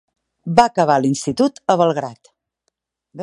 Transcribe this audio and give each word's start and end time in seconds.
Va 0.59 0.63
acabar 0.69 0.95
l'institut 1.03 1.61
a 1.73 1.77
Belgrad. 1.83 2.33